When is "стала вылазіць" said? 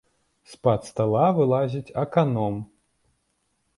0.91-1.93